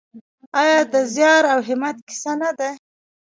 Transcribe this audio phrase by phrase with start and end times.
[0.61, 2.69] آیا د زیار او همت کیسه نه ده؟